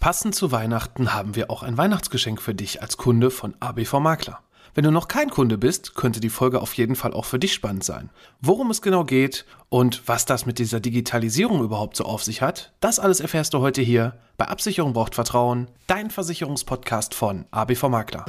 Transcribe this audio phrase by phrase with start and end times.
[0.00, 4.38] Passend zu Weihnachten haben wir auch ein Weihnachtsgeschenk für dich als Kunde von ABV Makler.
[4.74, 7.52] Wenn du noch kein Kunde bist, könnte die Folge auf jeden Fall auch für dich
[7.52, 8.08] spannend sein.
[8.40, 12.72] Worum es genau geht und was das mit dieser Digitalisierung überhaupt so auf sich hat,
[12.80, 18.24] das alles erfährst du heute hier bei Absicherung braucht Vertrauen, dein Versicherungspodcast von ABV Makler.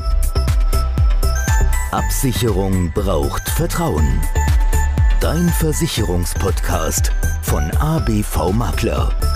[1.92, 4.22] Absicherung braucht Vertrauen.
[5.22, 7.14] Dein Versicherungspodcast
[7.44, 9.31] von ABV Makler.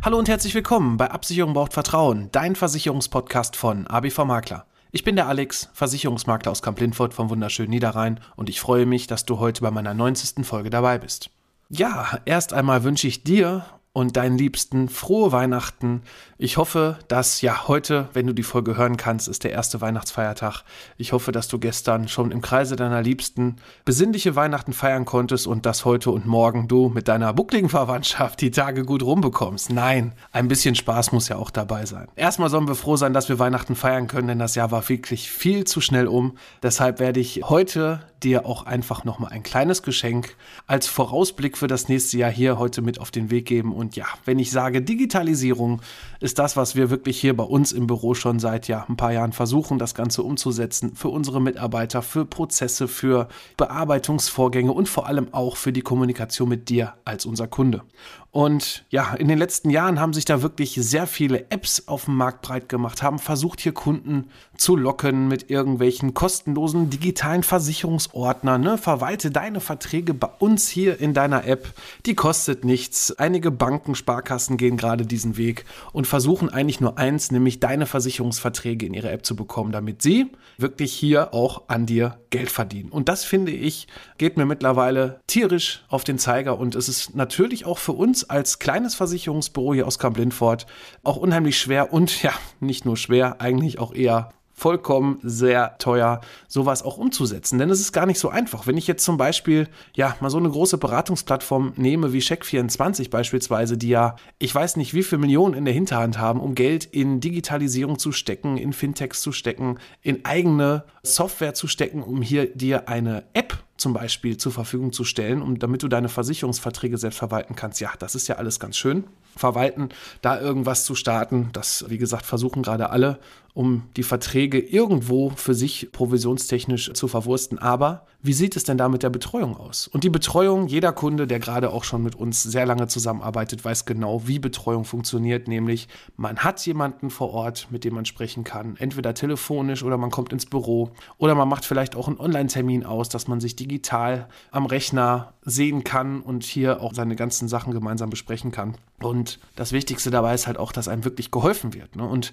[0.00, 4.64] Hallo und herzlich willkommen bei Absicherung braucht Vertrauen, dein Versicherungspodcast von ABV Makler.
[4.92, 9.26] Ich bin der Alex, Versicherungsmakler aus Kamp-Lindfort vom wunderschönen Niederrhein und ich freue mich, dass
[9.26, 10.46] du heute bei meiner 90.
[10.46, 11.30] Folge dabei bist.
[11.68, 13.64] Ja, erst einmal wünsche ich dir
[13.98, 16.02] und deinen Liebsten frohe Weihnachten.
[16.38, 20.62] Ich hoffe, dass ja heute, wenn du die Folge hören kannst, ist der erste Weihnachtsfeiertag.
[20.98, 25.66] Ich hoffe, dass du gestern schon im Kreise deiner Liebsten besinnliche Weihnachten feiern konntest und
[25.66, 29.72] dass heute und morgen du mit deiner buckligen Verwandtschaft die Tage gut rumbekommst.
[29.72, 32.06] Nein, ein bisschen Spaß muss ja auch dabei sein.
[32.14, 35.28] Erstmal sollen wir froh sein, dass wir Weihnachten feiern können, denn das Jahr war wirklich
[35.28, 36.38] viel zu schnell um.
[36.62, 41.88] Deshalb werde ich heute dir auch einfach nochmal ein kleines Geschenk als Vorausblick für das
[41.88, 43.72] nächste Jahr hier heute mit auf den Weg geben.
[43.72, 45.82] Und ja, wenn ich sage Digitalisierung,
[46.20, 49.12] ist das, was wir wirklich hier bei uns im Büro schon seit ja ein paar
[49.12, 55.32] Jahren versuchen, das Ganze umzusetzen für unsere Mitarbeiter, für Prozesse, für Bearbeitungsvorgänge und vor allem
[55.32, 57.82] auch für die Kommunikation mit dir als unser Kunde.
[58.30, 62.16] Und ja, in den letzten Jahren haben sich da wirklich sehr viele Apps auf dem
[62.16, 68.60] Markt breit gemacht, haben versucht, hier Kunden zu locken mit irgendwelchen kostenlosen digitalen Versicherungsordnern.
[68.60, 68.76] Ne?
[68.76, 71.72] Verwalte deine Verträge bei uns hier in deiner App.
[72.04, 73.12] Die kostet nichts.
[73.18, 78.84] Einige Banken, Sparkassen gehen gerade diesen Weg und versuchen eigentlich nur eins, nämlich deine Versicherungsverträge
[78.84, 82.90] in ihre App zu bekommen, damit sie wirklich hier auch an dir Geld verdienen.
[82.90, 83.86] Und das finde ich,
[84.18, 88.30] geht mir mittlerweile tierisch auf den Zeiger und es ist natürlich auch für uns uns
[88.30, 90.66] als kleines Versicherungsbüro hier aus Kamp-Lindfort
[91.04, 96.82] auch unheimlich schwer und ja, nicht nur schwer, eigentlich auch eher vollkommen sehr teuer, sowas
[96.82, 97.60] auch umzusetzen.
[97.60, 98.66] Denn es ist gar nicht so einfach.
[98.66, 103.78] Wenn ich jetzt zum Beispiel, ja, mal so eine große Beratungsplattform nehme wie Check24 beispielsweise,
[103.78, 107.20] die ja, ich weiß nicht, wie viele Millionen in der Hinterhand haben, um Geld in
[107.20, 112.88] Digitalisierung zu stecken, in Fintechs zu stecken, in eigene Software zu stecken, um hier dir
[112.88, 117.54] eine App zum Beispiel zur Verfügung zu stellen, um, damit du deine Versicherungsverträge selbst verwalten
[117.56, 117.80] kannst.
[117.80, 119.04] Ja, das ist ja alles ganz schön.
[119.36, 119.90] Verwalten,
[120.22, 123.18] da irgendwas zu starten, das, wie gesagt, versuchen gerade alle
[123.58, 127.58] um die Verträge irgendwo für sich provisionstechnisch zu verwursten.
[127.58, 129.88] Aber wie sieht es denn da mit der Betreuung aus?
[129.88, 133.84] Und die Betreuung, jeder Kunde, der gerade auch schon mit uns sehr lange zusammenarbeitet, weiß
[133.84, 135.48] genau, wie Betreuung funktioniert.
[135.48, 138.76] Nämlich, man hat jemanden vor Ort, mit dem man sprechen kann.
[138.76, 143.08] Entweder telefonisch oder man kommt ins Büro oder man macht vielleicht auch einen Online-Termin aus,
[143.08, 148.08] dass man sich digital am Rechner sehen kann und hier auch seine ganzen Sachen gemeinsam
[148.08, 148.76] besprechen kann.
[149.00, 151.96] Und das Wichtigste dabei ist halt auch, dass einem wirklich geholfen wird.
[151.96, 152.04] Ne?
[152.04, 152.32] Und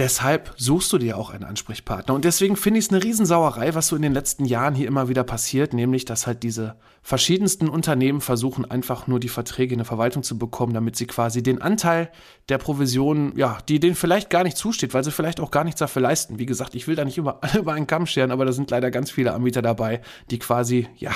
[0.00, 2.14] Deshalb suchst du dir auch einen Ansprechpartner.
[2.14, 5.10] Und deswegen finde ich es eine Riesensauerei, was so in den letzten Jahren hier immer
[5.10, 9.84] wieder passiert, nämlich, dass halt diese verschiedensten Unternehmen versuchen, einfach nur die Verträge in der
[9.84, 12.10] Verwaltung zu bekommen, damit sie quasi den Anteil
[12.48, 15.80] der Provision, ja, die denen vielleicht gar nicht zusteht, weil sie vielleicht auch gar nichts
[15.80, 16.38] dafür leisten.
[16.38, 18.90] Wie gesagt, ich will da nicht über, über einen Kamm scheren, aber da sind leider
[18.90, 20.00] ganz viele Anbieter dabei,
[20.30, 21.12] die quasi, ja,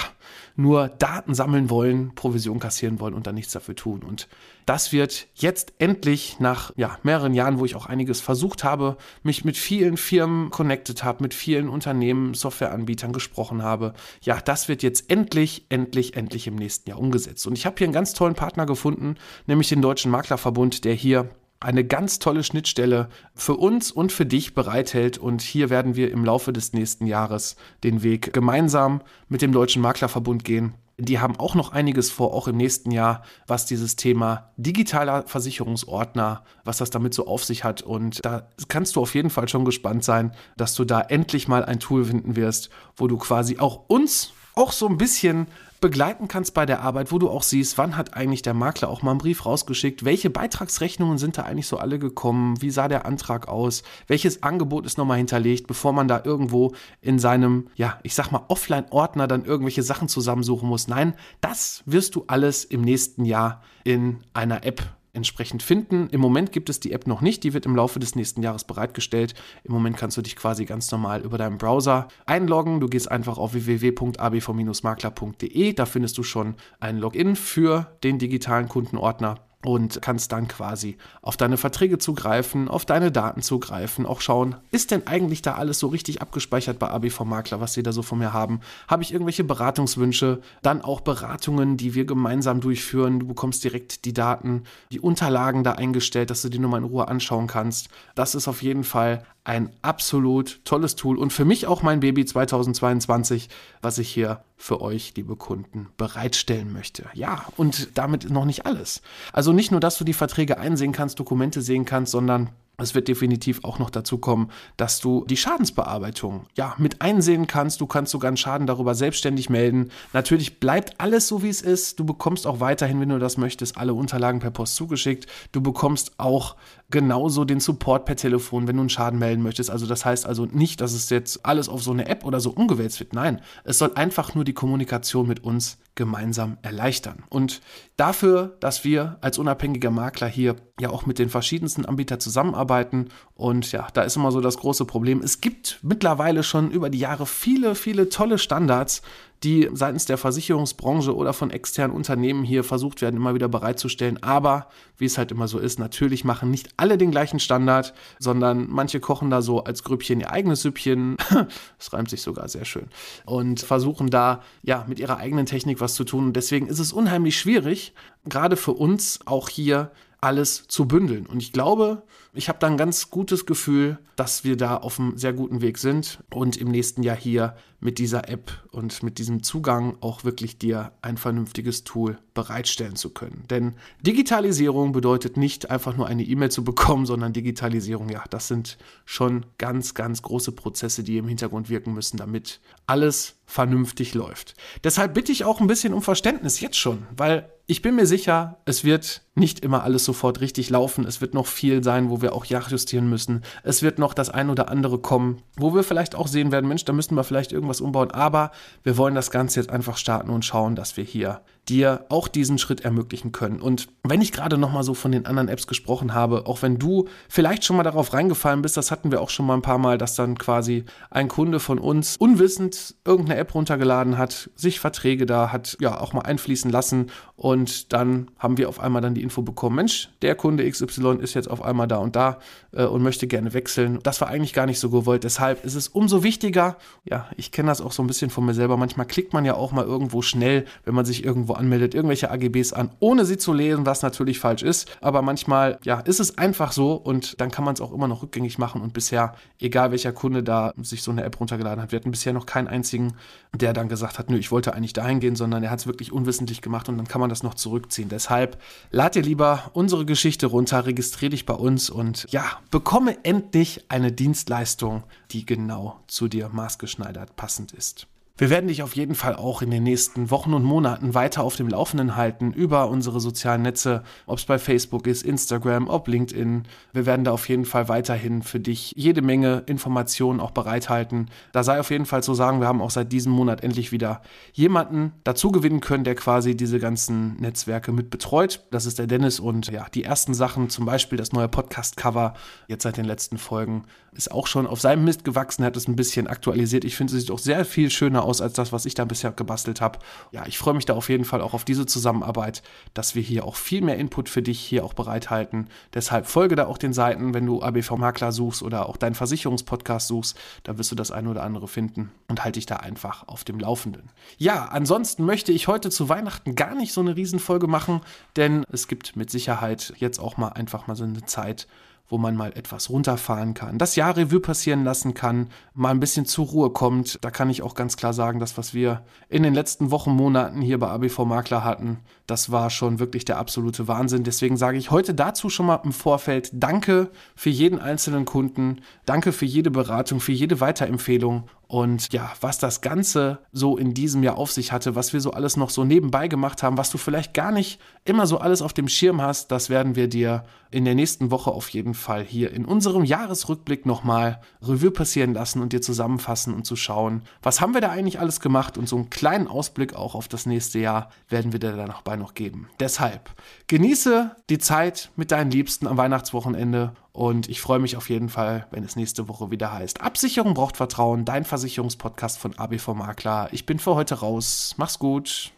[0.56, 4.02] nur Daten sammeln wollen, Provision kassieren wollen und dann nichts dafür tun.
[4.02, 4.28] Und
[4.66, 8.73] das wird jetzt endlich nach ja, mehreren Jahren, wo ich auch einiges versucht habe,
[9.22, 13.94] mich mit vielen Firmen connected habe, mit vielen Unternehmen, Softwareanbietern gesprochen habe.
[14.22, 17.46] Ja, das wird jetzt endlich, endlich, endlich im nächsten Jahr umgesetzt.
[17.46, 21.30] Und ich habe hier einen ganz tollen Partner gefunden, nämlich den Deutschen Maklerverbund, der hier
[21.60, 25.16] eine ganz tolle Schnittstelle für uns und für dich bereithält.
[25.18, 29.80] Und hier werden wir im Laufe des nächsten Jahres den Weg gemeinsam mit dem Deutschen
[29.80, 30.74] Maklerverbund gehen.
[30.98, 36.44] Die haben auch noch einiges vor, auch im nächsten Jahr, was dieses Thema digitaler Versicherungsordner,
[36.64, 37.82] was das damit so auf sich hat.
[37.82, 41.64] Und da kannst du auf jeden Fall schon gespannt sein, dass du da endlich mal
[41.64, 45.46] ein Tool finden wirst, wo du quasi auch uns auch so ein bisschen
[45.80, 49.02] begleiten kannst bei der Arbeit, wo du auch siehst, wann hat eigentlich der Makler auch
[49.02, 53.04] mal einen Brief rausgeschickt, welche Beitragsrechnungen sind da eigentlich so alle gekommen, wie sah der
[53.04, 56.72] Antrag aus, welches Angebot ist nochmal hinterlegt, bevor man da irgendwo
[57.02, 60.88] in seinem, ja, ich sag mal, Offline-Ordner dann irgendwelche Sachen zusammensuchen muss.
[60.88, 64.82] Nein, das wirst du alles im nächsten Jahr in einer App
[65.14, 66.08] entsprechend finden.
[66.10, 68.64] Im Moment gibt es die App noch nicht, die wird im Laufe des nächsten Jahres
[68.64, 69.34] bereitgestellt.
[69.64, 72.80] Im Moment kannst du dich quasi ganz normal über deinen Browser einloggen.
[72.80, 79.36] Du gehst einfach auf www.abv-makler.de, da findest du schon ein Login für den digitalen Kundenordner.
[79.64, 84.90] Und kannst dann quasi auf deine Verträge zugreifen, auf deine Daten zugreifen, auch schauen, ist
[84.90, 88.18] denn eigentlich da alles so richtig abgespeichert bei ABV Makler, was sie da so von
[88.18, 88.60] mir haben?
[88.88, 90.40] Habe ich irgendwelche Beratungswünsche?
[90.62, 93.20] Dann auch Beratungen, die wir gemeinsam durchführen.
[93.20, 96.84] Du bekommst direkt die Daten, die Unterlagen da eingestellt, dass du die nur mal in
[96.84, 97.88] Ruhe anschauen kannst.
[98.14, 102.24] Das ist auf jeden Fall ein absolut tolles Tool und für mich auch mein Baby
[102.24, 103.50] 2022,
[103.82, 107.04] was ich hier für euch, liebe Kunden, bereitstellen möchte.
[107.12, 109.02] Ja, und damit noch nicht alles.
[109.32, 113.06] Also nicht nur, dass du die Verträge einsehen kannst, Dokumente sehen kannst, sondern es wird
[113.06, 117.80] definitiv auch noch dazu kommen, dass du die Schadensbearbeitung ja mit einsehen kannst.
[117.80, 119.92] Du kannst sogar einen Schaden darüber selbstständig melden.
[120.12, 122.00] Natürlich bleibt alles so, wie es ist.
[122.00, 125.26] Du bekommst auch weiterhin, wenn du das möchtest, alle Unterlagen per Post zugeschickt.
[125.52, 126.56] Du bekommst auch
[126.94, 129.68] genauso den Support per Telefon, wenn du einen Schaden melden möchtest.
[129.68, 132.50] Also das heißt also nicht, dass es jetzt alles auf so eine App oder so
[132.50, 133.14] umgewälzt wird.
[133.14, 137.24] Nein, es soll einfach nur die Kommunikation mit uns gemeinsam erleichtern.
[137.30, 137.62] Und
[137.96, 143.72] dafür, dass wir als unabhängiger Makler hier ja auch mit den verschiedensten Anbietern zusammenarbeiten und
[143.72, 145.20] ja, da ist immer so das große Problem.
[145.20, 149.02] Es gibt mittlerweile schon über die Jahre viele, viele tolle Standards,
[149.44, 154.22] die seitens der Versicherungsbranche oder von externen Unternehmen hier versucht werden, immer wieder bereitzustellen.
[154.22, 158.66] Aber wie es halt immer so ist, natürlich machen nicht alle den gleichen Standard, sondern
[158.70, 161.16] manche kochen da so als Grüppchen ihr eigenes Süppchen.
[161.78, 162.86] Das reimt sich sogar sehr schön.
[163.26, 166.26] Und versuchen da ja mit ihrer eigenen Technik was zu tun.
[166.26, 167.92] Und deswegen ist es unheimlich schwierig,
[168.24, 169.90] gerade für uns auch hier
[170.24, 171.26] alles zu bündeln.
[171.26, 175.18] Und ich glaube, ich habe da ein ganz gutes Gefühl, dass wir da auf einem
[175.18, 179.42] sehr guten Weg sind und im nächsten Jahr hier mit dieser App und mit diesem
[179.42, 183.44] Zugang auch wirklich dir ein vernünftiges Tool bereitstellen zu können.
[183.50, 188.78] Denn Digitalisierung bedeutet nicht einfach nur eine E-Mail zu bekommen, sondern Digitalisierung, ja, das sind
[189.04, 194.54] schon ganz, ganz große Prozesse, die im Hintergrund wirken müssen, damit alles vernünftig läuft.
[194.82, 198.58] Deshalb bitte ich auch ein bisschen um Verständnis jetzt schon, weil ich bin mir sicher,
[198.66, 201.06] es wird nicht immer alles sofort richtig laufen.
[201.06, 203.42] Es wird noch viel sein, wo wir auch justieren müssen.
[203.62, 206.84] Es wird noch das ein oder andere kommen, wo wir vielleicht auch sehen werden, Mensch,
[206.84, 208.10] da müssten wir vielleicht irgendwas umbauen.
[208.10, 208.52] Aber
[208.82, 212.58] wir wollen das Ganze jetzt einfach starten und schauen, dass wir hier dir auch diesen
[212.58, 213.62] Schritt ermöglichen können.
[213.62, 216.78] Und wenn ich gerade noch mal so von den anderen Apps gesprochen habe, auch wenn
[216.78, 219.78] du vielleicht schon mal darauf reingefallen bist, das hatten wir auch schon mal ein paar
[219.78, 225.26] Mal, dass dann quasi ein Kunde von uns unwissend irgendeine App runtergeladen hat, sich Verträge
[225.26, 229.22] da hat ja auch mal einfließen lassen und dann haben wir auf einmal dann die
[229.22, 232.38] Info bekommen, Mensch, der Kunde XY ist jetzt auf einmal da und da
[232.72, 233.98] äh, und möchte gerne wechseln.
[234.02, 235.24] Das war eigentlich gar nicht so gewollt.
[235.24, 238.54] Deshalb ist es umso wichtiger, ja, ich kenne das auch so ein bisschen von mir
[238.54, 242.30] selber, manchmal klickt man ja auch mal irgendwo schnell, wenn man sich irgendwo anmeldet, irgendwelche
[242.30, 244.96] AGBs an, ohne sie zu lesen, was natürlich falsch ist.
[245.00, 248.22] Aber manchmal, ja, ist es einfach so und dann kann man es auch immer noch
[248.22, 248.80] rückgängig machen.
[248.80, 252.32] Und bisher, egal welcher Kunde da sich so eine App runtergeladen hat, wir hatten bisher
[252.32, 253.14] noch keinen einzigen,
[253.52, 256.12] der dann gesagt hat, nö, ich wollte eigentlich dahin gehen, sondern er hat es wirklich
[256.12, 258.08] unwissentlich gemacht und dann kann man das noch zurückziehen.
[258.08, 258.60] Deshalb
[258.90, 264.12] lad dir lieber unsere Geschichte runter, registriere dich bei uns und ja, bekomme endlich eine
[264.12, 268.06] Dienstleistung, die genau zu dir maßgeschneidert passend ist.
[268.36, 271.54] Wir werden dich auf jeden Fall auch in den nächsten Wochen und Monaten weiter auf
[271.54, 276.64] dem Laufenden halten über unsere sozialen Netze, ob es bei Facebook ist, Instagram, ob LinkedIn.
[276.92, 281.30] Wir werden da auf jeden Fall weiterhin für dich jede Menge Informationen auch bereithalten.
[281.52, 284.20] Da sei auf jeden Fall zu sagen, wir haben auch seit diesem Monat endlich wieder
[284.52, 288.64] jemanden dazu gewinnen können, der quasi diese ganzen Netzwerke mit betreut.
[288.72, 292.34] Das ist der Dennis und ja, die ersten Sachen, zum Beispiel das neue Podcast-Cover,
[292.66, 295.94] jetzt seit den letzten Folgen, ist auch schon auf seinem Mist gewachsen, hat es ein
[295.96, 296.84] bisschen aktualisiert.
[296.84, 299.32] Ich finde, es sieht auch sehr viel schöner aus als das, was ich da bisher
[299.32, 299.98] gebastelt habe.
[300.32, 302.62] Ja, ich freue mich da auf jeden Fall auch auf diese Zusammenarbeit,
[302.94, 305.68] dass wir hier auch viel mehr Input für dich hier auch bereithalten.
[305.92, 310.08] Deshalb folge da auch den Seiten, wenn du ABV Makler suchst oder auch deinen Versicherungspodcast
[310.08, 313.44] suchst, da wirst du das eine oder andere finden und halte dich da einfach auf
[313.44, 314.10] dem Laufenden.
[314.38, 318.00] Ja, ansonsten möchte ich heute zu Weihnachten gar nicht so eine Riesenfolge machen,
[318.36, 321.66] denn es gibt mit Sicherheit jetzt auch mal einfach mal so eine Zeit,
[322.08, 326.26] wo man mal etwas runterfahren kann, das Jahr Revue passieren lassen kann, mal ein bisschen
[326.26, 327.18] zur Ruhe kommt.
[327.22, 330.60] Da kann ich auch ganz klar sagen, das, was wir in den letzten Wochen, Monaten
[330.60, 334.24] hier bei ABV Makler hatten, das war schon wirklich der absolute Wahnsinn.
[334.24, 339.32] Deswegen sage ich heute dazu schon mal im Vorfeld Danke für jeden einzelnen Kunden, danke
[339.32, 344.38] für jede Beratung, für jede Weiterempfehlung und ja, was das Ganze so in diesem Jahr
[344.38, 347.34] auf sich hatte, was wir so alles noch so nebenbei gemacht haben, was du vielleicht
[347.34, 350.94] gar nicht immer so alles auf dem Schirm hast, das werden wir dir in der
[350.94, 355.82] nächsten Woche auf jeden Fall hier in unserem Jahresrückblick nochmal Revue passieren lassen und dir
[355.82, 359.48] zusammenfassen und zu schauen, was haben wir da eigentlich alles gemacht und so einen kleinen
[359.48, 362.68] Ausblick auch auf das nächste Jahr werden wir dir da noch bei noch geben.
[362.78, 363.30] Deshalb
[363.66, 368.66] genieße die Zeit mit deinen Liebsten am Weihnachtswochenende und ich freue mich auf jeden Fall,
[368.72, 370.00] wenn es nächste Woche wieder heißt.
[370.00, 373.48] Absicherung braucht Vertrauen, dein Versicherungspodcast von ABV Makler.
[373.52, 374.74] Ich bin für heute raus.
[374.78, 375.52] Mach's gut.